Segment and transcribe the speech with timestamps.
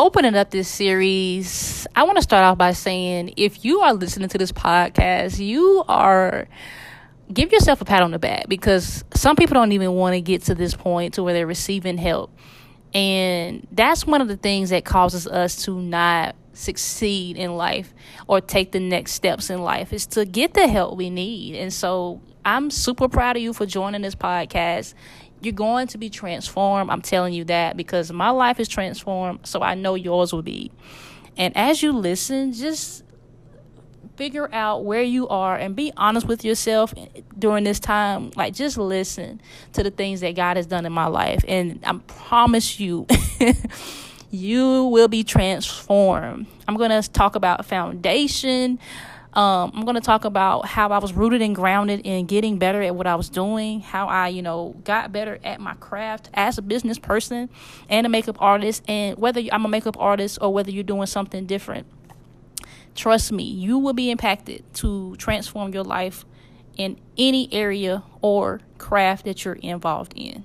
[0.00, 4.30] opening up this series, I want to start off by saying if you are listening
[4.30, 6.48] to this podcast, you are
[7.30, 10.42] give yourself a pat on the back because some people don't even want to get
[10.44, 12.34] to this point to where they're receiving help.
[12.94, 17.92] And that's one of the things that causes us to not succeed in life
[18.26, 21.56] or take the next steps in life is to get the help we need.
[21.56, 24.94] And so I'm super proud of you for joining this podcast.
[25.40, 26.90] You're going to be transformed.
[26.90, 30.70] I'm telling you that because my life is transformed, so I know yours will be.
[31.36, 33.04] And as you listen, just
[34.16, 36.92] figure out where you are and be honest with yourself
[37.38, 38.30] during this time.
[38.36, 39.40] Like, just listen
[39.72, 41.42] to the things that God has done in my life.
[41.48, 43.06] And I promise you,
[44.30, 46.46] you will be transformed.
[46.68, 48.78] I'm going to talk about foundation.
[49.32, 52.82] Um, I'm going to talk about how I was rooted and grounded in getting better
[52.82, 56.58] at what I was doing, how I, you know, got better at my craft as
[56.58, 57.48] a business person
[57.88, 61.46] and a makeup artist, and whether I'm a makeup artist or whether you're doing something
[61.46, 61.86] different.
[62.96, 66.24] Trust me, you will be impacted to transform your life
[66.76, 70.38] in any area or craft that you're involved in.